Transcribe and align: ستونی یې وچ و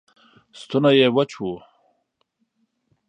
ستونی 0.59 0.91
یې 0.99 1.07
وچ 1.15 1.31
و 1.39 1.43